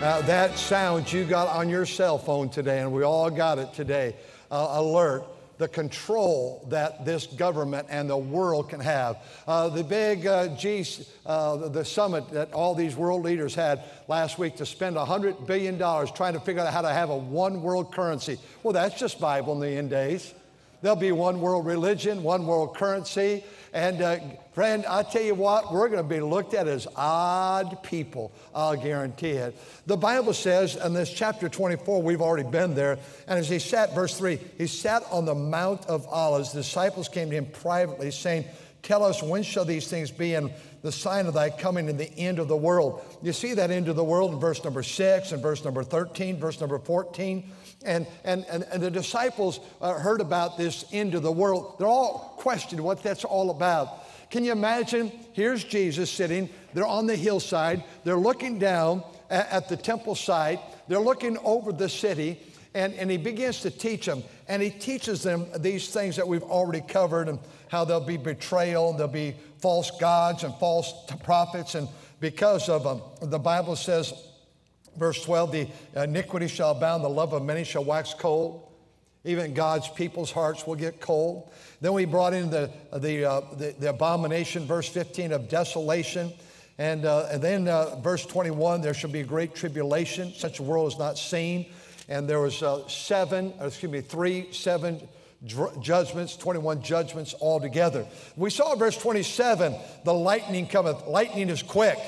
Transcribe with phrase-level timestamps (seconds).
[0.00, 4.14] That sound you got on your cell phone today, and we all got it today,
[4.50, 5.24] uh, alert,
[5.56, 9.16] the control that this government and the world can have.
[9.46, 10.84] Uh, the big uh, G,
[11.24, 15.78] uh, the summit that all these world leaders had last week to spend $100 billion
[15.78, 18.38] trying to figure out how to have a one world currency.
[18.62, 20.34] Well, that's just Bible in the end days.
[20.86, 23.42] There'll be one world religion, one world currency.
[23.72, 24.20] And uh,
[24.52, 28.30] friend, I tell you what, we're going to be looked at as odd people.
[28.54, 29.58] I'll guarantee it.
[29.86, 33.00] The Bible says in this chapter 24, we've already been there.
[33.26, 36.52] And as he sat, verse 3, he sat on the Mount of Olives.
[36.52, 38.44] The disciples came to him privately, saying,
[38.82, 40.52] Tell us, when shall these things be and
[40.82, 43.02] the sign of thy coming in the end of the world?
[43.20, 46.38] You see that end of the world in verse number 6 and verse number 13,
[46.38, 47.50] verse number 14.
[47.86, 51.76] And, and, and, and the disciples uh, heard about this end of the world.
[51.78, 54.04] They're all questioned what that's all about.
[54.30, 55.12] Can you imagine?
[55.32, 56.50] Here's Jesus sitting.
[56.74, 57.84] They're on the hillside.
[58.04, 60.60] They're looking down at, at the temple site.
[60.88, 62.40] They're looking over the city.
[62.74, 64.22] And, and he begins to teach them.
[64.48, 68.90] And he teaches them these things that we've already covered and how there'll be betrayal,
[68.90, 70.92] and there'll be false gods and false
[71.24, 71.74] prophets.
[71.74, 71.88] And
[72.20, 74.12] because of them, the Bible says
[74.98, 78.62] Verse 12, the iniquity shall abound, the love of many shall wax cold.
[79.24, 81.50] Even God's people's hearts will get cold.
[81.80, 86.32] Then we brought in the, the, uh, the, the, abomination, verse 15, of desolation.
[86.78, 90.62] And, uh, and then uh, verse 21, there shall be a great tribulation, such a
[90.62, 91.66] world is not seen.
[92.08, 95.00] And there was uh, seven, excuse me, three, seven
[95.80, 98.06] judgments, 21 judgments altogether.
[98.36, 99.74] We saw verse 27,
[100.04, 101.06] the lightning cometh.
[101.06, 101.98] Lightning is quick.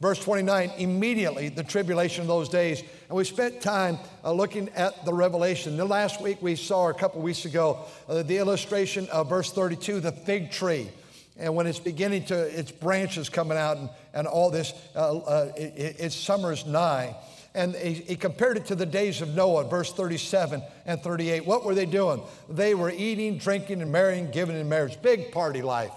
[0.00, 2.82] Verse 29, immediately the tribulation of those days.
[3.08, 5.78] And we spent time uh, looking at the revelation.
[5.78, 10.00] The last week we saw, a couple weeks ago, uh, the illustration of verse 32,
[10.00, 10.90] the fig tree.
[11.38, 15.52] And when it's beginning to, its branches coming out and, and all this, uh, uh
[15.56, 17.16] it, it's summer's nigh.
[17.54, 21.46] And he, he compared it to the days of Noah, verse 37 and 38.
[21.46, 22.20] What were they doing?
[22.50, 25.00] They were eating, drinking, and marrying, giving in marriage.
[25.00, 25.92] Big party life.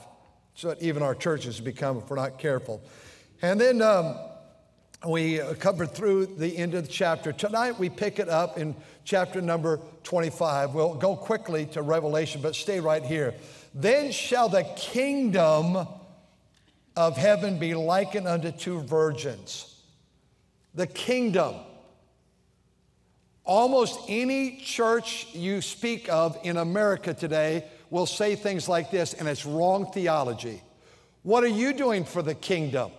[0.56, 2.82] So even our churches become if we're not careful.
[3.42, 4.18] And then um,
[5.08, 7.32] we covered through the end of the chapter.
[7.32, 10.74] Tonight we pick it up in chapter number 25.
[10.74, 13.34] We'll go quickly to Revelation, but stay right here.
[13.74, 15.88] Then shall the kingdom
[16.98, 19.74] of heaven be likened unto two virgins.
[20.76, 21.56] The kingdom.
[23.46, 29.30] Almost any church you speak of in America today will say things like this, and
[29.30, 30.62] it's wrong theology.
[31.24, 32.92] What are you doing for the kingdom?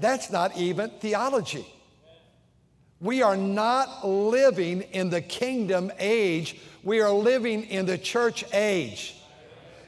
[0.00, 1.66] That's not even theology.
[3.00, 6.58] We are not living in the kingdom age.
[6.82, 9.14] We are living in the church age.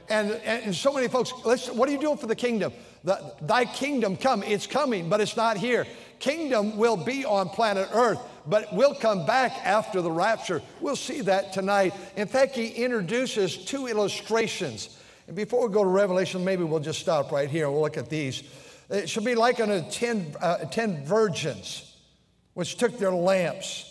[0.08, 2.72] And, and so many folks, what are you doing for the kingdom?
[3.04, 4.42] The, thy kingdom come.
[4.42, 5.86] It's coming, but it's not here.
[6.18, 10.60] Kingdom will be on planet Earth, but we'll come back after the rapture.
[10.80, 11.94] We'll see that tonight.
[12.16, 14.98] In fact, he introduces two illustrations.
[15.26, 17.96] And before we go to Revelation, maybe we'll just stop right here and we'll look
[17.96, 18.42] at these.
[18.90, 21.96] It should be like unto ten, uh, ten virgins,
[22.54, 23.86] which took their lamps.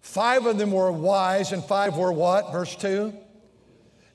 [0.00, 2.52] Five of them were wise, and five were what?
[2.52, 3.14] Verse 2.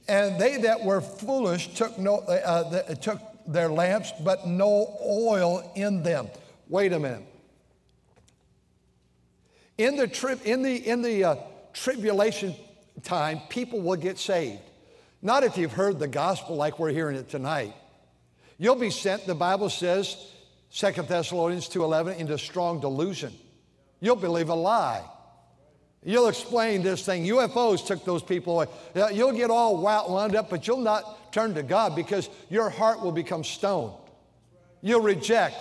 [0.08, 6.04] And they that were foolish took, no, uh, took their lamps, but no oil in
[6.04, 6.28] them.
[6.68, 7.24] Wait a minute.
[9.78, 11.36] In the, tri- in the, in the uh,
[11.74, 12.54] tribulation
[13.04, 14.62] time, people will get saved.
[15.22, 17.74] Not if you've heard the gospel like we're hearing it tonight.
[18.60, 20.18] You'll be sent, the Bible says,
[20.74, 23.34] 2 Thessalonians 2.11, into strong delusion.
[24.02, 25.04] You'll believe a lie.
[26.04, 27.26] You'll explain this thing.
[27.26, 28.68] UFOs took those people away.
[29.14, 33.12] You'll get all wound up, but you'll not turn to God because your heart will
[33.12, 33.94] become stone.
[34.82, 35.56] You'll reject.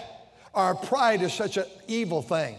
[0.55, 2.57] Our pride is such an evil thing.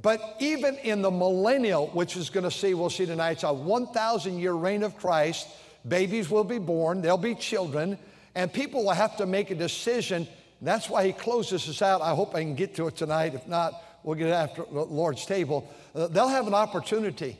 [0.00, 3.52] But even in the millennial, which is going to see, we'll see tonight, it's a
[3.52, 5.48] 1,000 year reign of Christ.
[5.86, 7.98] Babies will be born, there'll be children,
[8.36, 10.28] and people will have to make a decision.
[10.60, 12.02] That's why he closes us out.
[12.02, 13.34] I hope I can get to it tonight.
[13.34, 15.72] If not, we'll get it after the Lord's table.
[15.94, 17.38] Uh, they'll have an opportunity.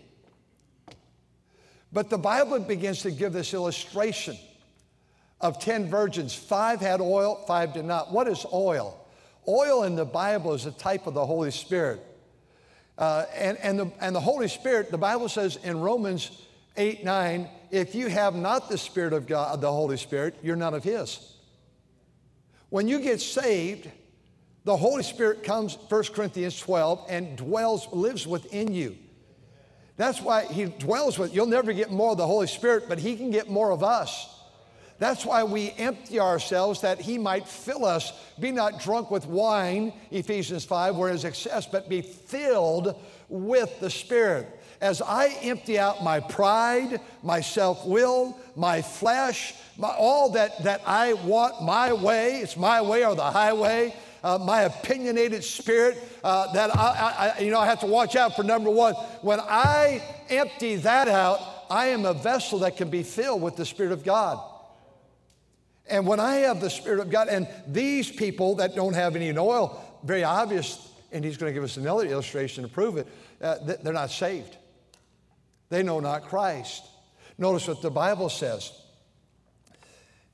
[1.92, 4.38] But the Bible begins to give this illustration
[5.38, 6.34] of 10 virgins.
[6.34, 8.10] Five had oil, five did not.
[8.10, 8.98] What is oil?
[9.46, 12.00] Oil in the Bible is a type of the Holy Spirit.
[12.96, 16.30] Uh, and, and, the, and the Holy Spirit, the Bible says in Romans
[16.78, 20.74] 8 9, if you have not the Spirit of God, the Holy Spirit, you're none
[20.74, 21.34] of His.
[22.68, 23.88] When you get saved,
[24.64, 28.96] the Holy Spirit comes, 1 Corinthians 12, and dwells, lives within you.
[29.96, 33.16] That's why He dwells with You'll never get more of the Holy Spirit, but He
[33.16, 34.32] can get more of us.
[34.98, 38.12] That's why we empty ourselves that He might fill us.
[38.40, 43.90] Be not drunk with wine, Ephesians 5, where is excess, but be filled with the
[43.90, 44.55] Spirit.
[44.80, 50.82] As I empty out my pride, my self will, my flesh, my, all that, that
[50.86, 56.52] I want my way, it's my way or the highway, uh, my opinionated spirit uh,
[56.52, 58.94] that I, I, you know, I have to watch out for number one.
[59.22, 61.40] When I empty that out,
[61.70, 64.40] I am a vessel that can be filled with the Spirit of God.
[65.88, 69.30] And when I have the Spirit of God, and these people that don't have any
[69.36, 73.06] oil, very obvious, and he's going to give us another illustration to prove it,
[73.40, 74.56] uh, they're not saved.
[75.68, 76.84] They know not Christ.
[77.38, 78.72] Notice what the Bible says.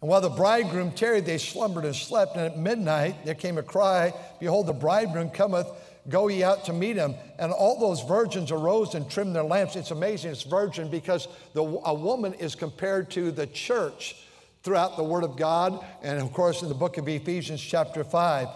[0.01, 2.37] And while the bridegroom tarried, they slumbered and slept.
[2.37, 5.69] And at midnight there came a cry Behold, the bridegroom cometh,
[6.09, 7.15] go ye out to meet him.
[7.39, 9.77] And all those virgins arose and trimmed their lamps.
[9.77, 14.17] It's amazing, it's virgin because the, a woman is compared to the church
[14.63, 18.49] throughout the Word of God, and of course in the book of Ephesians, chapter 5.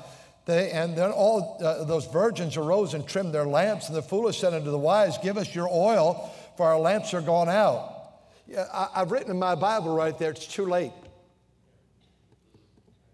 [0.44, 4.38] They, and then all uh, those virgins arose and trimmed their lamps, and the foolish
[4.38, 7.94] said unto the wise, Give us your oil, for our lamps are gone out.
[8.56, 10.92] I, I've written in my Bible right there, it's too late.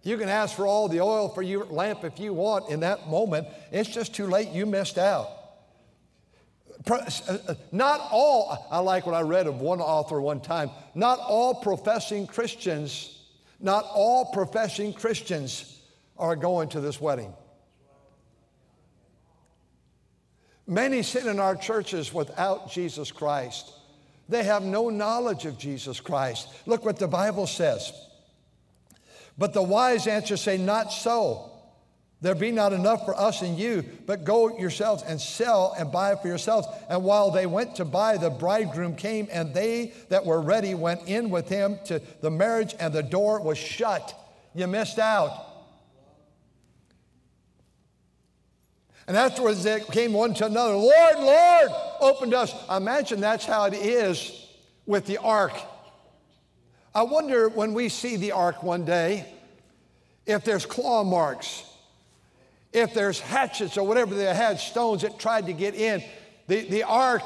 [0.03, 3.09] You can ask for all the oil for your lamp if you want in that
[3.09, 3.47] moment.
[3.71, 4.49] It's just too late.
[4.49, 5.29] You missed out.
[6.91, 6.99] Uh,
[7.29, 11.55] uh, not all, I like what I read of one author one time, not all
[11.55, 13.21] professing Christians,
[13.61, 15.79] not all professing Christians
[16.19, 17.33] are going to this wedding.
[20.73, 23.71] Many sit in our churches without Jesus Christ.
[24.31, 26.49] They have no knowledge of Jesus Christ.
[26.65, 27.93] Look what the Bible says.
[29.37, 31.51] But the wise answer say, Not so.
[32.23, 36.15] There be not enough for us and you, but go yourselves and sell and buy
[36.15, 36.69] for yourselves.
[36.89, 41.07] And while they went to buy, the bridegroom came, and they that were ready went
[41.09, 44.15] in with him to the marriage, and the door was shut.
[44.55, 45.52] You missed out.
[49.07, 51.71] And afterwards they came one to another, Lord, Lord,
[52.01, 52.55] open us.
[52.69, 54.47] I imagine that's how it is
[54.87, 55.53] with the ark.
[56.95, 59.27] I wonder when we see the ark one day
[60.27, 61.65] if there's claw marks
[62.73, 66.03] if there's hatchets or whatever they had, stones that tried to get in.
[66.47, 67.23] The, the ark,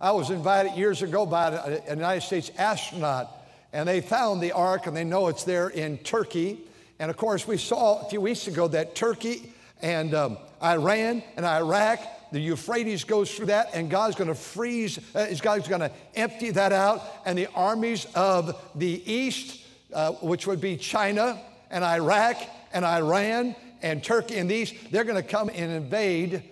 [0.00, 3.30] I was invited years ago by a, a United States astronaut,
[3.72, 6.60] and they found the ark, and they know it's there in Turkey.
[6.98, 11.46] And of course, we saw a few weeks ago that Turkey and um, Iran and
[11.46, 12.00] Iraq,
[12.32, 16.50] the Euphrates goes through that, and God's going to freeze, uh, God's going to empty
[16.50, 21.40] that out, and the armies of the east, uh, which would be China
[21.70, 22.36] and Iraq
[22.72, 26.42] and Iran and Turkey and these, they're going to come and invade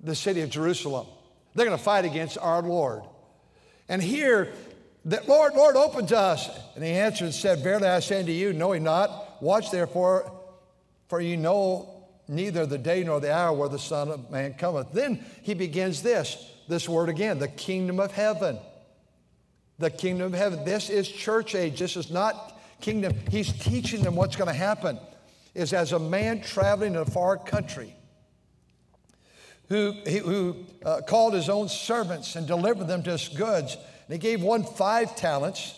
[0.00, 1.06] the city of Jerusalem.
[1.54, 3.02] They're going to fight against our Lord.
[3.88, 4.52] And here,
[5.06, 6.48] that Lord, Lord, open to us.
[6.74, 9.42] And he answered and said, Verily I say unto you, know ye not.
[9.42, 10.32] Watch therefore,
[11.08, 11.91] for you know
[12.28, 14.92] neither the day nor the hour where the Son of Man cometh.
[14.92, 16.36] Then he begins this,
[16.68, 18.58] this word again, the kingdom of heaven.
[19.78, 20.64] The kingdom of heaven.
[20.64, 21.78] This is church age.
[21.78, 23.14] This is not kingdom.
[23.30, 24.98] He's teaching them what's going to happen
[25.54, 27.94] is as a man traveling in a far country
[29.68, 33.76] who, who uh, called his own servants and delivered them to his goods.
[34.06, 35.74] And he gave one five talents,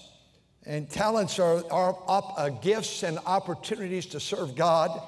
[0.67, 5.01] and talents are, are uh, gifts and opportunities to serve God.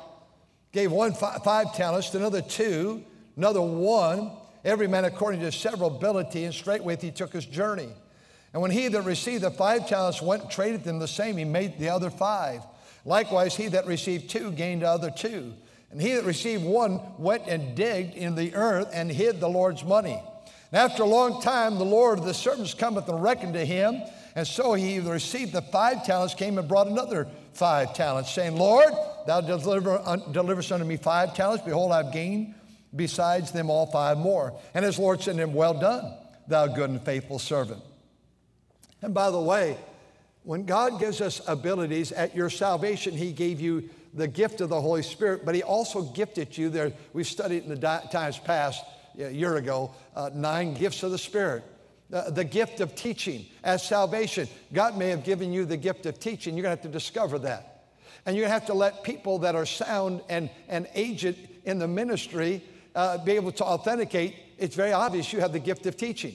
[0.77, 3.03] Gave one five, five talents, another two,
[3.35, 4.31] another one,
[4.63, 7.89] every man according to his several ability, and straightway he took his journey.
[8.53, 11.47] And when he that received the five talents went and traded them the same, he
[11.47, 12.61] made the other five.
[13.07, 15.55] Likewise, he that received two gained other two.
[15.91, 19.83] And he that received one went and digged in the earth and hid the Lord's
[19.83, 20.23] money.
[20.73, 24.03] And after a long time, the Lord of the servants cometh and reckoned to him.
[24.35, 28.57] And so he that received the five talents came and brought another five talents, saying,
[28.57, 28.93] Lord,
[29.27, 31.65] thou deliver, un, deliverest unto me five talents.
[31.65, 32.55] Behold, I've gained
[32.95, 34.59] besides them all five more.
[34.75, 36.15] And his Lord said to him, Well done,
[36.47, 37.83] thou good and faithful servant.
[39.03, 39.77] And by the way,
[40.47, 44.81] when God gives us abilities at your salvation, He gave you the gift of the
[44.81, 46.93] Holy Spirit, but He also gifted you there.
[47.13, 48.85] We've studied in the times past,
[49.19, 51.65] a year ago, uh, nine gifts of the Spirit.
[52.09, 54.49] The gift of teaching as salvation.
[54.73, 56.57] God may have given you the gift of teaching.
[56.57, 57.91] You're going to have to discover that.
[58.27, 62.63] And you have to let people that are sound and, and aged in the ministry
[62.95, 66.35] uh, be able to authenticate, it's very obvious you have the gift of teaching.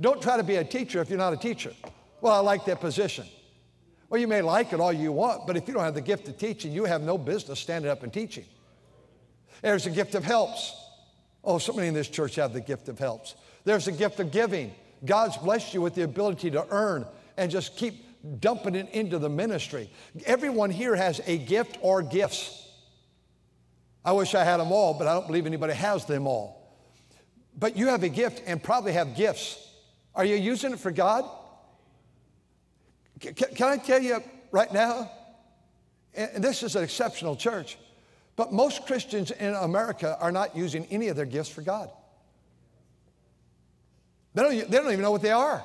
[0.00, 1.72] Don't try to be a teacher if you're not a teacher.
[2.20, 3.26] Well, I like that position.
[4.08, 6.26] Well, you may like it all you want, but if you don't have the gift
[6.28, 8.44] of teaching, you have no business standing up and teaching.
[9.62, 10.74] There's a gift of helps.
[11.44, 13.36] Oh, so many in this church have the gift of helps.
[13.64, 14.74] There's a gift of giving.
[15.04, 18.04] God's blessed you with the ability to earn and just keep
[18.40, 19.90] dumping it into the ministry.
[20.26, 22.68] Everyone here has a gift or gifts.
[24.04, 26.74] I wish I had them all, but I don't believe anybody has them all.
[27.58, 29.58] But you have a gift and probably have gifts.
[30.14, 31.24] Are you using it for God?
[33.20, 35.10] Can I tell you right now?
[36.14, 37.78] And this is an exceptional church,
[38.36, 41.90] but most Christians in America are not using any of their gifts for God.
[44.34, 45.64] They don't, they don't even know what they are.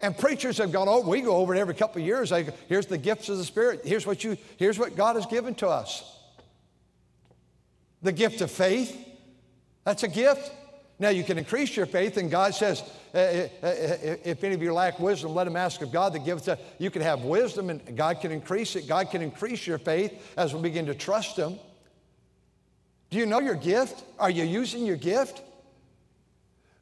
[0.00, 2.32] And preachers have gone, oh, we go over it every couple of years.
[2.32, 3.82] Like, here's the gifts of the Spirit.
[3.84, 6.04] Here's what, you, here's what God has given to us.
[8.02, 8.96] The gift of faith,
[9.84, 10.50] that's a gift.
[10.98, 12.82] Now, you can increase your faith, and God says,
[13.14, 16.24] uh, uh, uh, if any of you lack wisdom, let him ask of God that
[16.24, 16.48] giveth.
[16.78, 18.86] You can have wisdom, and God can increase it.
[18.88, 21.58] God can increase your faith as we begin to trust Him.
[23.10, 24.04] Do you know your gift?
[24.18, 25.42] Are you using your gift?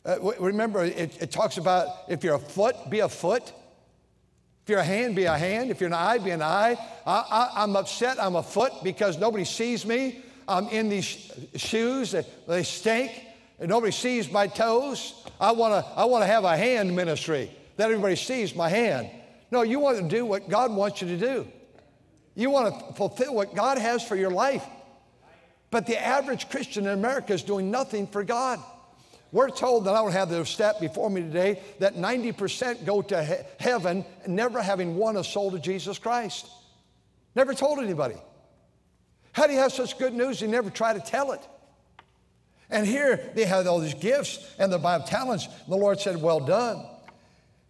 [0.04, 3.52] Uh, remember, it, it, talks about if you're a foot, be a foot.
[4.62, 5.70] If you're a hand, be a hand.
[5.70, 6.78] If you're an eye, be an eye.
[7.06, 10.22] I, am upset, I'm a foot because nobody sees me.
[10.48, 12.14] I'm in these shoes,
[12.48, 13.12] they stink,
[13.58, 15.24] and nobody sees my toes.
[15.40, 19.10] I wanna, I wanna have a hand ministry that everybody sees my hand.
[19.50, 21.46] No, you want to do what God wants you to do.
[22.34, 24.64] You want to fulfill what God has for your life.
[25.70, 28.60] But the average Christian in America is doing nothing for God.
[29.32, 33.24] We're told that I don't have the stat before me today that 90% go to
[33.24, 36.48] he- heaven never having won a soul to Jesus Christ.
[37.34, 38.16] Never told anybody.
[39.32, 40.40] How do you have such good news?
[40.40, 41.40] You never try to tell it.
[42.70, 45.46] And here they had all these gifts and the Bible talents.
[45.68, 46.84] The Lord said, Well done.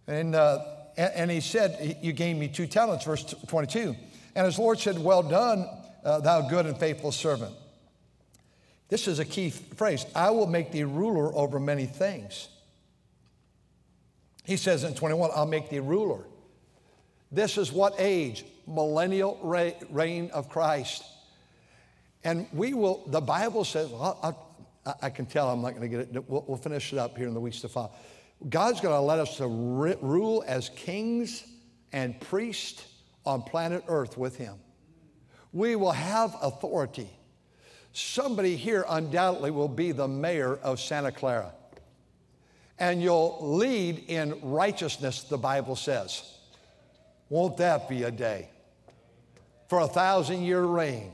[0.07, 0.59] And, uh,
[0.97, 3.95] and he said, You gave me two talents, verse 22.
[4.35, 5.67] And his Lord said, Well done,
[6.03, 7.53] uh, thou good and faithful servant.
[8.91, 12.49] This is a key phrase I will make thee ruler over many things.
[14.43, 16.25] He says in 21, I'll make thee ruler.
[17.31, 18.43] This is what age?
[18.67, 19.39] Millennial
[19.89, 21.03] reign of Christ.
[22.25, 24.45] And we will, the Bible says, well,
[24.85, 26.29] I, I, can tell I'm not going to get it.
[26.29, 27.93] We'll, we'll, finish it up here in the weeks to follow.
[28.49, 31.45] God's going to let us to rule as kings
[31.93, 32.85] and priests
[33.25, 34.55] on planet Earth with Him.
[35.53, 37.09] We will have authority.
[37.93, 41.53] Somebody here undoubtedly will be the mayor of Santa Clara.
[42.79, 46.23] And you'll lead in righteousness, the Bible says.
[47.29, 48.49] Won't that be a day?
[49.67, 51.11] For a thousand year reign.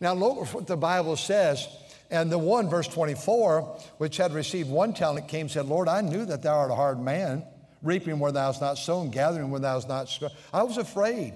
[0.00, 1.68] Now, look what the Bible says.
[2.10, 3.60] And the one, verse 24,
[3.98, 6.74] which had received one talent, came and said, Lord, I knew that thou art a
[6.74, 7.44] hard man,
[7.82, 10.32] reaping where thou hast not sown, gathering where thou hast not.
[10.52, 11.34] I was afraid.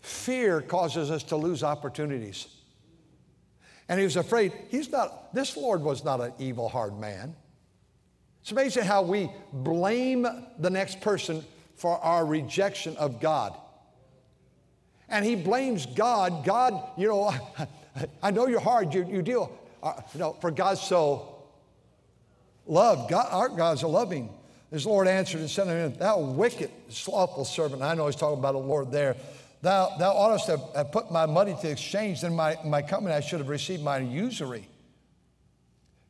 [0.00, 2.46] Fear causes us to lose opportunities.
[3.88, 4.52] And he was afraid.
[4.68, 7.34] He's not, this Lord was not an evil, hard man.
[8.42, 10.26] It's amazing how we blame
[10.58, 11.44] the next person
[11.76, 13.56] for our rejection of God.
[15.08, 16.44] And he blames God.
[16.44, 17.34] God, you know,
[18.22, 19.50] I know you're hard, you, you deal,
[19.82, 21.44] uh, you know, for God so
[22.66, 23.10] loved.
[23.10, 24.28] God, our God's a loving.
[24.70, 27.82] His Lord answered and said unto him, Thou wicked, slothful servant.
[27.82, 29.16] I know he's talking about the Lord there.
[29.60, 33.20] Thou, thou oughtest to have put my money to exchange, then my, my coming I
[33.20, 34.68] should have received my usury.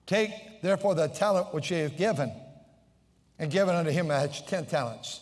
[0.07, 2.33] Take therefore the talent which ye have given,
[3.38, 5.21] and given unto him had ten talents.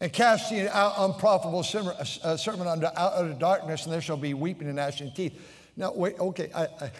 [0.00, 4.76] And cast ye out unprofitable servant out of darkness, and there shall be weeping and
[4.76, 5.40] gnashing teeth.
[5.76, 6.90] Now, wait, okay, I, I,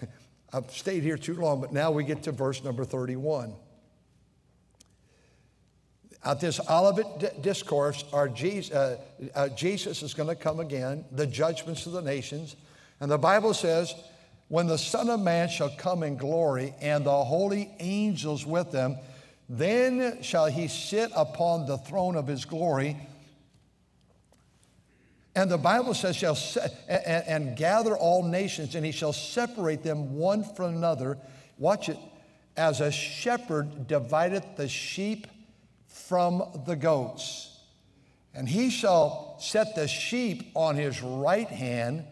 [0.52, 3.54] I've stayed here too long, but now we get to verse number 31.
[6.28, 8.98] At this Olivet discourse, our Jesus, uh,
[9.34, 12.54] uh, Jesus is going to come again, the judgments of the nations.
[13.00, 13.94] And the Bible says,
[14.48, 18.98] when the Son of Man shall come in glory and the holy angels with them,
[19.48, 22.98] then shall he sit upon the throne of his glory.
[25.34, 29.82] And the Bible says, shall se- and, and gather all nations, and he shall separate
[29.82, 31.16] them one from another.
[31.56, 31.96] Watch it.
[32.54, 35.26] As a shepherd divideth the sheep
[36.06, 37.58] from the goats.
[38.34, 42.04] And he shall set the sheep on his right hand,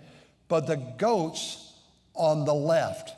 [0.49, 1.73] but the goats
[2.14, 3.12] on the left.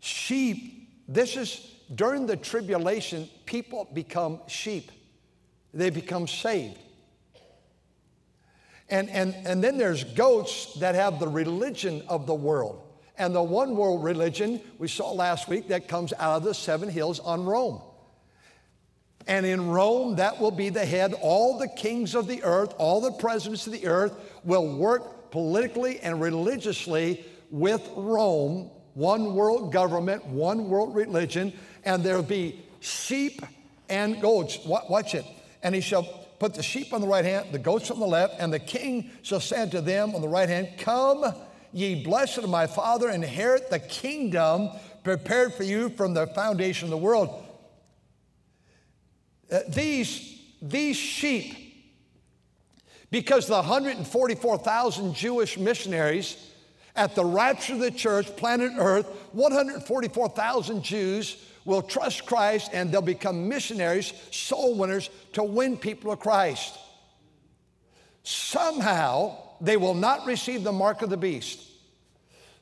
[0.00, 4.90] Sheep, this is during the tribulation, people become sheep,
[5.72, 6.78] they become saved.
[8.90, 12.82] And, and, and then there's goats that have the religion of the world.
[13.16, 16.88] And the one world religion we saw last week that comes out of the seven
[16.88, 17.80] hills on Rome.
[19.26, 21.14] And in Rome, that will be the head.
[21.20, 24.12] All the kings of the earth, all the presidents of the earth
[24.44, 31.52] will work politically and religiously with Rome, one world government, one world religion,
[31.84, 33.42] and there'll be sheep
[33.88, 34.58] and goats.
[34.64, 35.24] Watch it.
[35.62, 36.02] And he shall
[36.38, 39.10] put the sheep on the right hand, the goats on the left, and the king
[39.22, 41.24] shall say unto them on the right hand, Come,
[41.72, 44.68] ye blessed of my father, inherit the kingdom
[45.02, 47.44] prepared for you from the foundation of the world.
[49.50, 51.56] Uh, these, these sheep,
[53.10, 56.50] because the 144,000 Jewish missionaries
[56.96, 63.02] at the rapture of the church, planet Earth, 144,000 Jews will trust Christ and they'll
[63.02, 66.78] become missionaries, soul winners to win people to Christ.
[68.22, 71.60] Somehow, they will not receive the mark of the beast.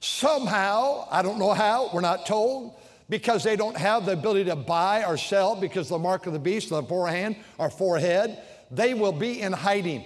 [0.01, 2.75] Somehow, I don't know how, we're not told,
[3.09, 6.39] because they don't have the ability to buy or sell because the mark of the
[6.39, 8.39] beast on the forehand or forehead,
[8.71, 10.05] they will be in hiding.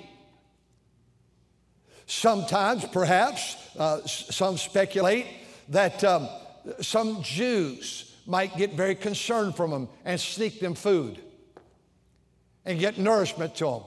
[2.06, 5.26] Sometimes, perhaps, uh, some speculate
[5.68, 6.28] that um,
[6.80, 11.20] some Jews might get very concerned from them and sneak them food
[12.64, 13.82] and get nourishment to them.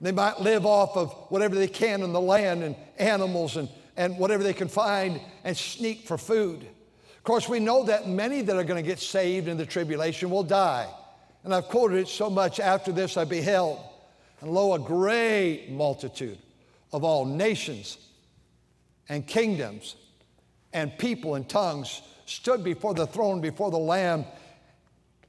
[0.00, 4.16] They might live off of whatever they can in the land and animals and, and
[4.16, 6.66] whatever they can find and sneak for food.
[7.18, 10.30] Of course, we know that many that are going to get saved in the tribulation
[10.30, 10.88] will die.
[11.44, 13.80] And I've quoted it so much after this I beheld,
[14.40, 16.38] and lo, a great multitude
[16.92, 17.98] of all nations
[19.08, 19.96] and kingdoms
[20.72, 24.24] and people and tongues stood before the throne, before the Lamb.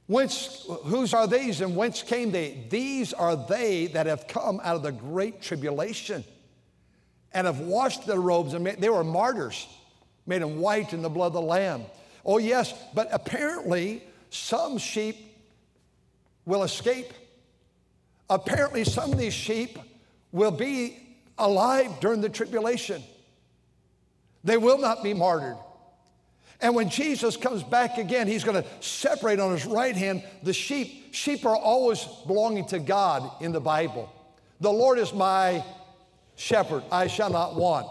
[0.06, 2.66] Whence, whose are these and whence came they?
[2.68, 6.24] These are they that have come out of the great tribulation
[7.32, 9.66] and have washed their robes and they were martyrs,
[10.30, 11.82] made them white in the blood of the Lamb.
[12.24, 15.16] Oh, yes, but apparently some sheep
[16.46, 17.12] will escape.
[18.30, 19.76] Apparently, some of these sheep
[20.30, 20.96] will be
[21.36, 23.02] alive during the tribulation.
[24.44, 25.56] They will not be martyred.
[26.60, 30.52] And when Jesus comes back again, he's going to separate on his right hand the
[30.52, 31.12] sheep.
[31.12, 34.12] Sheep are always belonging to God in the Bible.
[34.60, 35.64] The Lord is my
[36.36, 37.88] shepherd, I shall not want.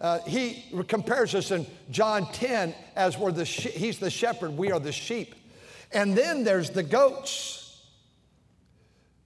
[0.00, 4.70] Uh, he compares us in John 10 as we're the she- he's the shepherd, we
[4.70, 5.34] are the sheep.
[5.92, 7.86] And then there's the goats.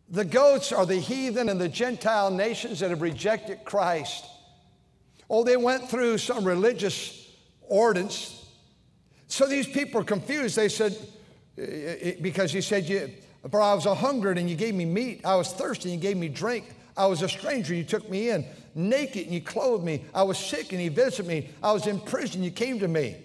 [0.09, 4.25] The goats are the heathen and the Gentile nations that have rejected Christ.
[5.29, 7.31] Oh, they went through some religious
[7.63, 8.43] ordinance
[9.33, 10.57] so these people are confused.
[10.57, 10.95] They said,
[11.57, 13.11] eh, eh, eh, because he said, you,
[13.51, 15.23] For I was a hungered and you gave me meat.
[15.25, 16.75] I was thirsty and you gave me drink.
[16.99, 18.45] I was a stranger and you took me in.
[18.75, 20.05] Naked and you clothed me.
[20.15, 21.51] I was sick and you visited me.
[21.63, 23.17] I was in prison you came to me.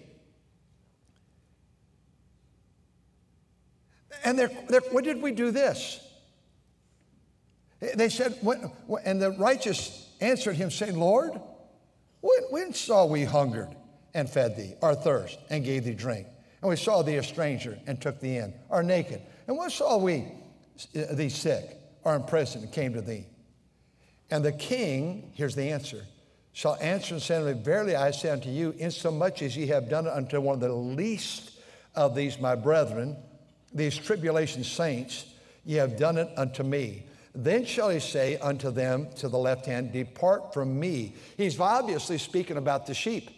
[4.24, 6.00] And they're, they're, what did we do this?
[7.94, 8.70] They said, when,
[9.04, 11.32] and the righteous answered him, saying, Lord,
[12.20, 13.74] when, when saw we hungered
[14.14, 16.26] and fed thee, or thirst and gave thee drink.
[16.60, 19.22] And we saw thee a stranger and took thee in, or naked.
[19.46, 20.32] And when saw we
[20.96, 23.26] uh, thee sick, or in prison and came to thee?
[24.30, 26.04] And the king, here's the answer,
[26.52, 29.88] shall answer and say unto me, Verily I say unto you, insomuch as ye have
[29.88, 31.52] done it unto one of the least
[31.94, 33.16] of these my brethren,
[33.72, 35.24] these tribulation saints,
[35.64, 37.04] ye have done it unto me.
[37.34, 41.14] Then shall he say unto them to the left hand, Depart from me.
[41.36, 43.30] He's obviously speaking about the sheep.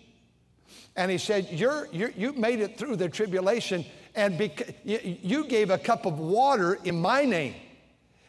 [0.96, 5.44] And he said, you're, you're, You made it through the tribulation, and beca- you, you
[5.46, 7.54] gave a cup of water in my name.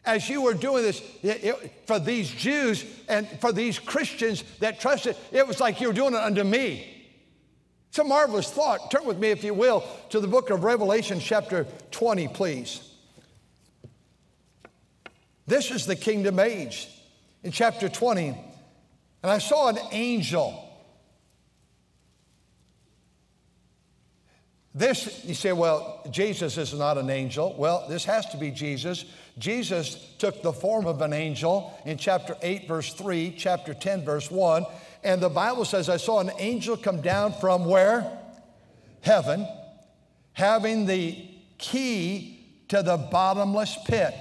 [0.04, 4.80] As you were doing this it, it, for these Jews and for these Christians that
[4.80, 6.88] trusted, it was like you were doing it unto me.
[7.90, 8.90] It's a marvelous thought.
[8.90, 12.88] Turn with me, if you will, to the book of Revelation, chapter 20, please.
[15.46, 16.88] This is the kingdom age.
[17.44, 20.71] In chapter 20, and I saw an angel
[24.74, 27.54] This, you say, well, Jesus is not an angel.
[27.58, 29.04] Well, this has to be Jesus.
[29.38, 34.32] Jesus took the form of an angel in chapter 8, verse 3, chapter 10, verse
[34.32, 34.66] 1.
[35.04, 38.18] And the Bible says, I saw an angel come down from where?
[39.02, 39.46] Heaven,
[40.34, 41.18] having the
[41.58, 44.14] key to the bottomless pit.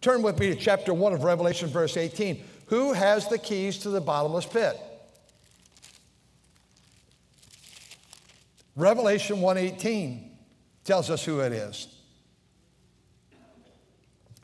[0.00, 2.42] Turn with me to chapter 1 of Revelation, verse 18.
[2.66, 4.80] Who has the keys to the bottomless pit?
[8.76, 10.30] Revelation 1:18
[10.84, 11.88] tells us who it is.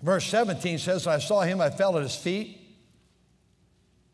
[0.03, 2.61] Verse 17 says, I saw him, I fell at his feet.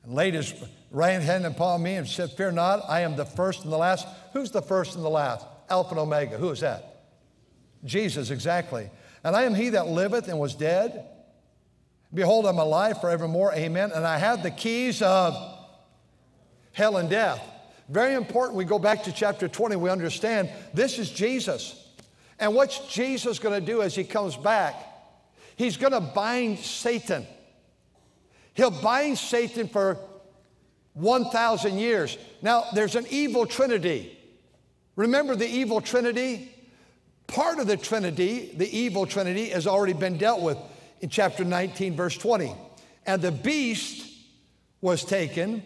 [0.05, 0.55] and laid his
[0.91, 4.07] right hand upon me and said, Fear not, I am the first and the last.
[4.33, 5.45] Who's the first and the last?
[5.69, 6.37] Alpha and Omega.
[6.39, 7.05] Who is that?
[7.85, 8.91] Jesus, exactly.
[9.25, 11.07] And I am he that liveth and was dead.
[12.15, 13.55] Behold, I'm alive forevermore.
[13.55, 13.91] Amen.
[13.93, 15.35] And I have the keys of
[16.73, 17.41] hell and death.
[17.93, 18.57] Very important.
[18.57, 19.77] We go back to chapter 20.
[19.77, 21.91] We understand this is Jesus.
[22.39, 24.75] And what's Jesus going to do as he comes back?
[25.57, 27.27] He's going to bind Satan.
[28.55, 29.99] He'll bind Satan for
[30.95, 32.17] 1,000 years.
[32.41, 34.19] Now, there's an evil trinity.
[34.97, 36.51] Remember the evil trinity?
[37.27, 40.57] Part of the trinity, the evil trinity, has already been dealt with
[41.03, 42.55] in chapter 19, verse 20.
[43.05, 44.11] And the beast
[44.81, 45.63] was taken,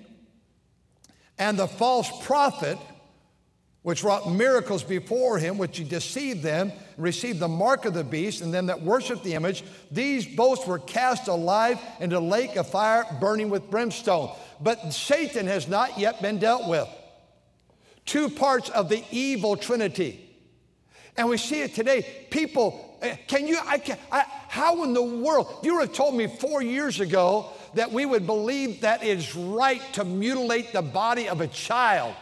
[1.38, 2.78] and the false prophet,
[3.82, 8.40] which wrought miracles before him, which he deceived them, received the mark of the beast,
[8.40, 12.68] and them that worshiped the image, these both were cast alive into a lake of
[12.68, 14.34] fire burning with brimstone.
[14.60, 16.88] But Satan has not yet been dealt with.
[18.06, 20.22] Two parts of the evil trinity.
[21.16, 22.26] And we see it today.
[22.30, 26.14] People, eh, can you, I can, I, how in the world, you would have told
[26.14, 31.28] me four years ago that we would believe that it's right to mutilate the body
[31.28, 32.14] of a child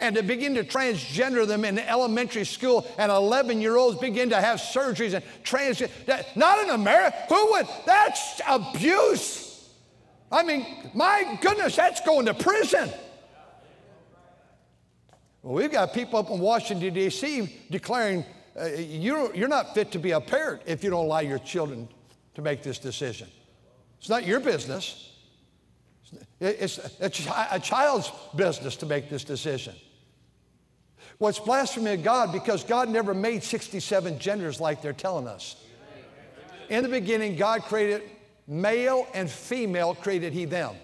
[0.00, 4.40] and to begin to transgender them in elementary school and 11 year olds begin to
[4.40, 5.82] have surgeries and trans
[6.36, 7.16] not in america.
[7.28, 9.68] Who would that's abuse.
[10.30, 12.90] I mean my goodness that's going to prison.
[15.42, 18.24] Well we've got people up in washington d.c declaring
[18.60, 21.88] uh, you, you're not fit to be a parent if you don't allow your children
[22.34, 23.28] to make this decision
[23.98, 25.08] it's not your business
[26.40, 29.74] it's a child's business to make this decision.
[31.18, 35.56] Well, it's blasphemy of God because God never made 67 genders like they're telling us.
[36.68, 38.02] In the beginning, God created
[38.46, 40.76] male and female, created He them.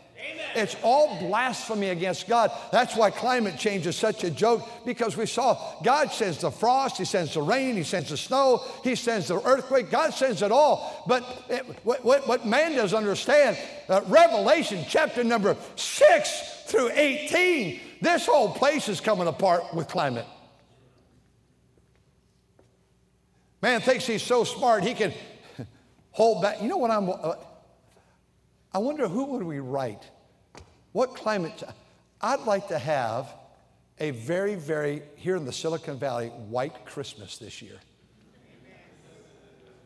[0.54, 2.50] It's all blasphemy against God.
[2.70, 6.98] That's why climate change is such a joke because we saw God sends the frost,
[6.98, 9.90] He sends the rain, He sends the snow, He sends the earthquake.
[9.90, 11.04] God sends it all.
[11.06, 13.58] But it, what, what, what, man doesn't understand,
[13.88, 20.26] uh, Revelation chapter number 6 through 18, this whole place is coming apart with climate.
[23.60, 25.12] Man thinks he's so smart, he can
[26.10, 26.62] hold back.
[26.62, 27.08] You know what I'm.
[27.08, 27.34] Uh,
[28.74, 30.02] I wonder who would we write
[30.92, 31.62] what climate?
[32.20, 33.34] I'd like to have
[33.98, 37.80] a very, very, here in the Silicon Valley, white Christmas this year.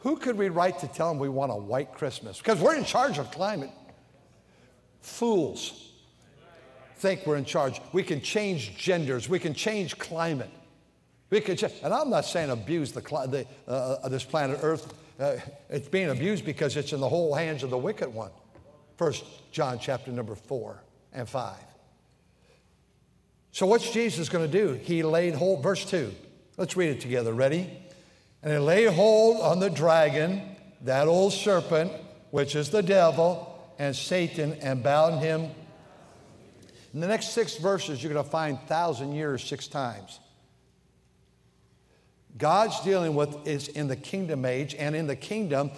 [0.01, 2.39] Who could we write to tell them we want a white Christmas?
[2.39, 3.71] Because we're in charge of climate.
[5.01, 5.89] Fools
[6.99, 7.81] think we're in charge.
[7.93, 9.29] We can change genders.
[9.29, 10.51] We can change climate.
[11.31, 14.93] We can, ch- and I'm not saying abuse the, the uh, this planet Earth.
[15.19, 15.37] Uh,
[15.71, 18.31] it's being abused because it's in the whole hands of the wicked one.
[18.99, 20.83] First John chapter number four
[21.13, 21.57] and 5.
[23.53, 24.75] So, what's Jesus going to do?
[24.75, 26.13] He laid hold, verse 2.
[26.57, 27.33] Let's read it together.
[27.33, 27.71] Ready?
[28.43, 31.93] And he laid hold on the dragon, that old serpent,
[32.31, 35.51] which is the devil, and Satan, and bound him.
[36.93, 40.19] In the next six verses, you're going to find thousand years six times.
[42.37, 45.71] God's dealing with is in the kingdom age, and in the kingdom,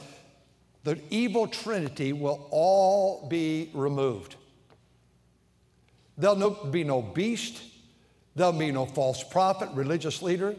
[0.84, 4.36] the evil trinity will all be removed.
[6.16, 7.62] There'll no, be no beast.
[8.34, 10.54] There'll be no false prophet, religious leader.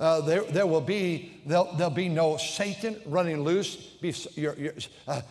[0.00, 3.74] Uh, there, there will be there'll, there'll be no Satan running loose.
[3.74, 4.74] Be, you're, you're,
[5.08, 5.22] uh,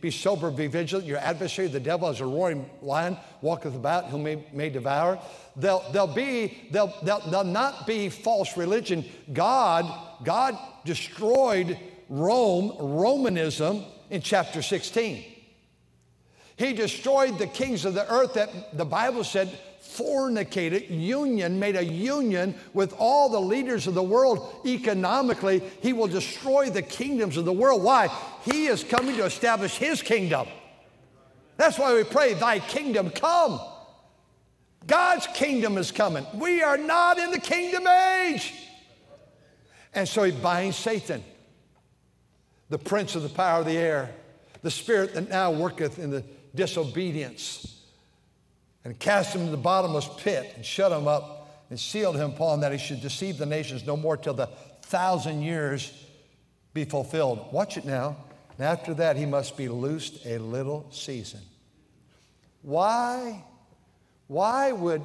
[0.00, 1.08] be sober, be vigilant.
[1.08, 5.18] Your adversary, the devil, is a roaring lion, walketh about, whom may, may devour.
[5.56, 9.04] There'll, there'll be there'll, there'll, there'll not be false religion.
[9.32, 11.76] God God destroyed
[12.08, 15.24] Rome, Romanism, in chapter 16.
[16.56, 21.84] He destroyed the kings of the earth that the Bible said fornicated, union, made a
[21.84, 25.62] union with all the leaders of the world economically.
[25.80, 27.82] He will destroy the kingdoms of the world.
[27.82, 28.08] Why?
[28.44, 30.46] He is coming to establish his kingdom.
[31.56, 33.60] That's why we pray, Thy kingdom come.
[34.86, 36.26] God's kingdom is coming.
[36.34, 38.52] We are not in the kingdom age.
[39.94, 41.22] And so he binds Satan,
[42.72, 44.08] the prince of the power of the air,
[44.62, 47.82] the spirit that now worketh in the disobedience
[48.82, 52.60] and cast him in the bottomless pit and shut him up and sealed him upon
[52.60, 54.46] that he should deceive the nations no more till the
[54.84, 55.92] thousand years
[56.72, 57.52] be fulfilled.
[57.52, 58.16] Watch it now.
[58.56, 61.40] And after that, he must be loosed a little season.
[62.62, 63.44] Why?
[64.28, 65.02] Why would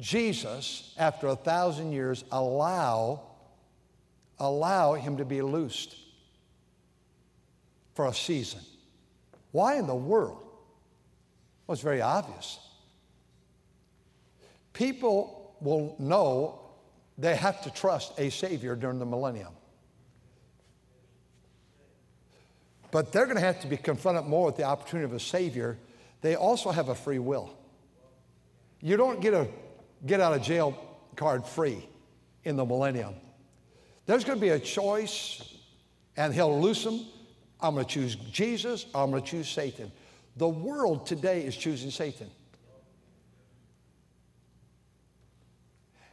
[0.00, 3.20] Jesus, after a thousand years, allow,
[4.38, 5.96] allow him to be loosed
[7.94, 8.60] for a season?
[9.50, 10.42] Why in the world?
[11.66, 12.58] Well, it's very obvious.
[14.72, 16.60] People will know
[17.18, 19.52] they have to trust a Savior during the millennium.
[22.90, 25.78] But they're going to have to be confronted more with the opportunity of a Savior.
[26.20, 27.56] They also have a free will.
[28.80, 29.48] You don't get a
[30.04, 30.76] get out of jail
[31.16, 31.86] card free
[32.44, 33.14] in the millennium.
[34.06, 35.56] There's going to be a choice,
[36.16, 37.06] and he'll loose them.
[37.62, 39.90] I'm going to choose Jesus, I'm going to choose Satan.
[40.36, 42.30] The world today is choosing Satan.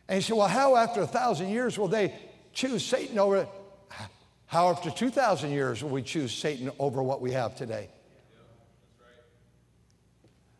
[0.07, 2.13] And you say, well, how after a thousand years will they
[2.53, 3.47] choose Satan over
[4.47, 7.89] How after 2,000 years will we choose Satan over what we have today?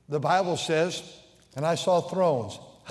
[0.08, 1.02] The Bible says,
[1.56, 2.60] and I saw thrones.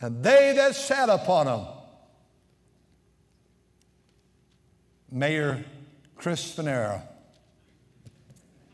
[0.00, 1.64] and they that sat upon them.
[5.10, 5.64] Mayor
[6.16, 7.02] Chris Fanera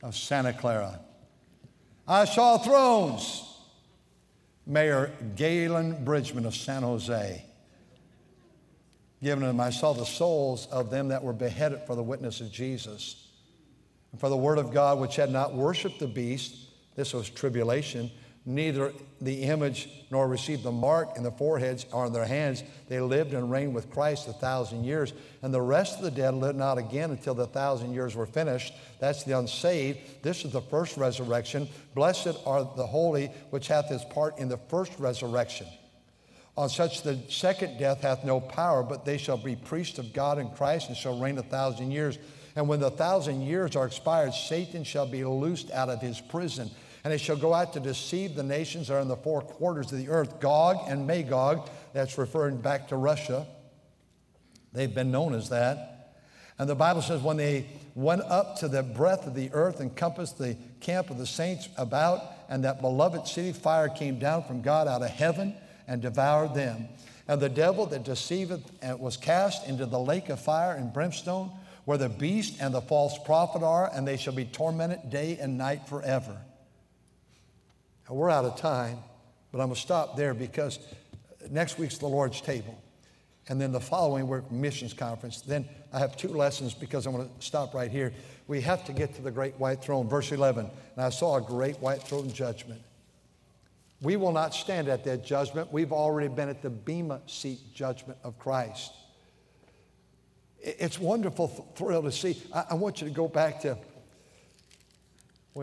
[0.02, 1.00] of Santa Clara.
[2.06, 3.50] I saw thrones.
[4.66, 7.44] Mayor Galen Bridgman of San Jose.
[9.22, 12.50] Given them, I saw the souls of them that were beheaded for the witness of
[12.50, 13.28] Jesus
[14.10, 16.56] and for the word of God, which had not worshiped the beast.
[16.94, 18.10] This was tribulation
[18.46, 22.62] neither the image nor received the mark in the foreheads or in their hands.
[22.88, 25.14] They lived and reigned with Christ a thousand years.
[25.42, 28.74] And the rest of the dead lived not again until the thousand years were finished.
[29.00, 30.22] That's the unsaved.
[30.22, 31.68] This is the first resurrection.
[31.94, 35.66] Blessed are the holy, which hath his part in the first resurrection.
[36.56, 40.38] On such the second death hath no power, but they shall be priests of God
[40.38, 42.18] and Christ and shall reign a thousand years.
[42.54, 46.70] And when the thousand years are expired, Satan shall be loosed out of his prison
[47.04, 49.92] and it shall go out to deceive the nations that are in the four quarters
[49.92, 51.68] of the earth, Gog and Magog.
[51.92, 53.46] That's referring back to Russia.
[54.72, 56.16] They've been known as that.
[56.58, 59.94] And the Bible says, when they went up to the breadth of the earth and
[59.94, 64.62] compassed the camp of the saints about, and that beloved city, fire came down from
[64.62, 65.54] God out of heaven
[65.86, 66.88] and devoured them.
[67.28, 71.50] And the devil that deceiveth uh, was cast into the lake of fire and brimstone,
[71.84, 75.58] where the beast and the false prophet are, and they shall be tormented day and
[75.58, 76.38] night forever.
[78.08, 78.98] Now, we're out of time,
[79.50, 80.78] but I'm going to stop there because
[81.50, 82.80] next week's the Lord's table.
[83.48, 85.42] And then the following week, missions conference.
[85.42, 88.12] Then I have two lessons because I'm going to stop right here.
[88.46, 90.08] We have to get to the great white throne.
[90.08, 90.70] Verse 11.
[90.96, 92.80] And I saw a great white throne judgment.
[94.00, 95.72] We will not stand at that judgment.
[95.72, 98.92] We've already been at the Bema seat judgment of Christ.
[100.60, 102.42] It's wonderful thrill to see.
[102.52, 103.78] I, I want you to go back to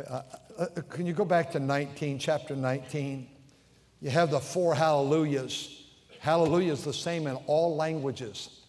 [0.07, 0.21] uh,
[0.61, 3.27] uh, can you go back to 19, chapter 19?
[3.99, 5.83] You have the four hallelujahs.
[6.19, 8.61] Hallelujah is the same in all languages.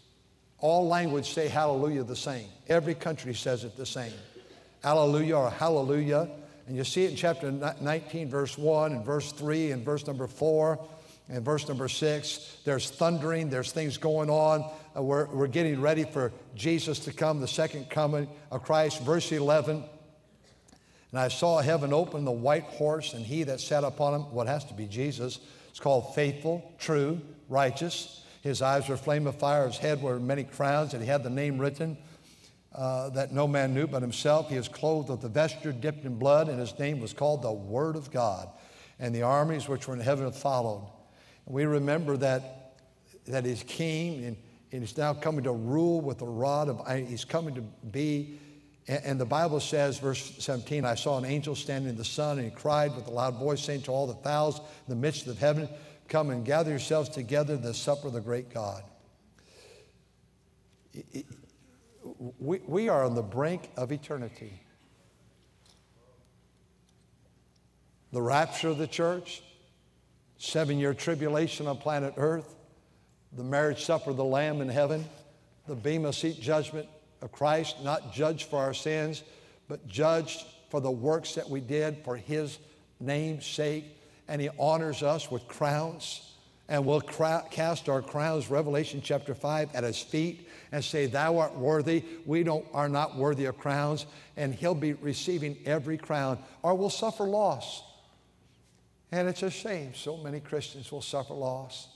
[0.59, 2.47] All languages say hallelujah the same.
[2.69, 4.13] Every country says it the same.
[4.83, 6.31] Hallelujah or hallelujah.
[6.67, 10.27] And you see it in chapter 19, verse 1, and verse 3, and verse number
[10.27, 10.83] 4,
[11.29, 12.57] and verse number 6.
[12.65, 14.65] There's thundering, there's things going on.
[14.97, 19.03] Uh, we're, we're getting ready for Jesus to come, the second coming of Christ.
[19.03, 19.85] Verse 11.
[21.13, 24.47] And I saw heaven open, the white horse, and he that sat upon him, what
[24.47, 28.25] has to be Jesus, it's called faithful, true, righteous.
[28.43, 31.31] His eyes were flame of fire, his head were many crowns, and he had the
[31.31, 31.97] name written
[32.75, 34.49] uh, that no man knew but himself.
[34.49, 37.53] He was clothed with a vesture dipped in blood, and his name was called the
[37.53, 38.49] Word of God.
[38.99, 40.89] And the armies which were in heaven followed.
[41.47, 42.79] And we remember that,
[43.27, 44.37] that he's king, and,
[44.73, 47.07] and he's now coming to rule with a rod of iron.
[47.07, 48.39] He's coming to be
[48.89, 52.51] and the Bible says, verse 17, I saw an angel standing in the sun, and
[52.51, 55.39] he cried with a loud voice, saying to all the fowls in the midst of
[55.39, 55.69] heaven,
[56.09, 58.83] Come and gather yourselves together to the supper of the great God.
[62.39, 64.61] We, we are on the brink of eternity.
[68.13, 69.43] The rapture of the church,
[70.37, 72.57] seven year tribulation on planet Earth,
[73.33, 75.07] the marriage supper of the Lamb in heaven,
[75.67, 76.89] the Bema seat judgment,
[77.23, 79.23] of Christ, not judged for our sins,
[79.69, 82.59] but judged for the works that we did for His
[83.01, 83.85] name's sake.
[84.29, 86.29] And He honors us with crowns.
[86.69, 91.57] And we'll cast our crowns, Revelation chapter 5, at His feet and say, Thou art
[91.57, 92.05] worthy.
[92.27, 94.07] We don't, are not worthy of crowns.
[94.37, 97.83] And He'll be receiving every crown, or we'll suffer loss.
[99.13, 101.89] And it's a shame so many Christians will suffer loss.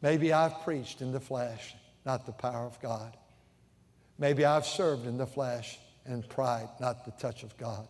[0.00, 1.74] Maybe I've preached in the flesh,
[2.06, 3.16] not the power of God.
[4.18, 7.86] Maybe I've served in the flesh and pride, not the touch of God.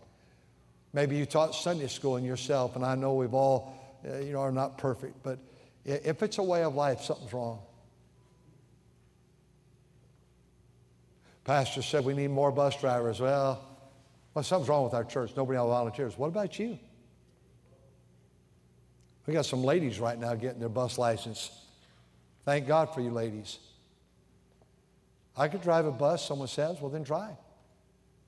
[0.92, 3.74] Maybe you taught Sunday school in yourself, and I know we've all,
[4.08, 5.38] uh, you know, are not perfect, but
[5.84, 7.60] if it's a way of life, something's wrong.
[11.44, 13.20] Pastor said we need more bus drivers.
[13.20, 13.64] Well,
[14.34, 15.32] Well, something's wrong with our church.
[15.36, 16.16] Nobody volunteers.
[16.18, 16.78] What about you?
[19.26, 21.50] We got some ladies right now getting their bus license.
[22.44, 23.58] Thank God for you ladies.
[25.38, 27.36] I could drive a bus, someone says, well, then drive.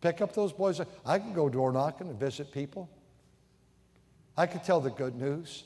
[0.00, 0.80] Pick up those boys.
[1.04, 2.88] I can go door knocking and visit people.
[4.36, 5.64] I could tell the good news.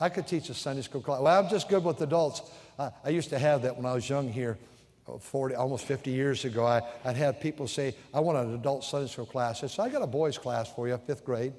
[0.00, 1.20] I could teach a Sunday school class.
[1.20, 2.42] Well, I'm just good with adults.
[2.78, 4.58] I, I used to have that when I was young here,
[5.06, 6.64] uh, 40, almost 50 years ago.
[6.64, 9.62] I, would have people say, I want an adult Sunday school class.
[9.62, 11.52] I said, I got a boys' class for you, fifth grade.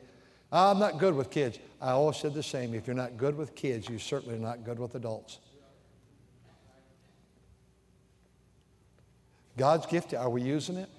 [0.52, 1.60] I'm not good with kids.
[1.82, 2.74] I always said the same.
[2.74, 5.40] If you're not good with kids, you certainly are not good with adults.
[9.58, 10.90] God's gift, are we using it?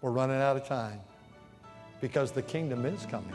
[0.00, 1.00] We're running out of time
[2.00, 3.32] because the kingdom is coming.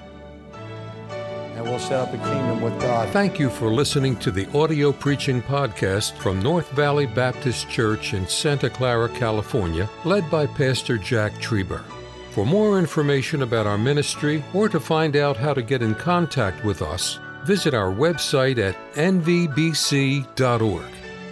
[1.56, 3.10] And we'll set up a kingdom with God.
[3.10, 8.28] Thank you for listening to the audio preaching podcast from North Valley Baptist Church in
[8.28, 11.84] Santa Clara, California, led by Pastor Jack Trieber.
[12.32, 16.64] For more information about our ministry or to find out how to get in contact
[16.64, 20.28] with us, visit our website at nvbc.org.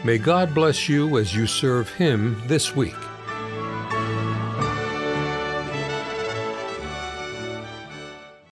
[0.04, 2.96] May God bless you as you serve Him this week.